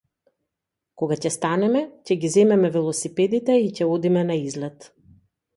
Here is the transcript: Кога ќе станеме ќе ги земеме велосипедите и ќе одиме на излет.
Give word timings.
Кога 1.01 1.17
ќе 1.25 1.31
станеме 1.35 1.83
ќе 2.09 2.17
ги 2.23 2.33
земеме 2.37 2.71
велосипедите 2.79 3.59
и 3.67 3.71
ќе 3.77 3.91
одиме 3.97 4.29
на 4.31 4.39
излет. 4.49 4.93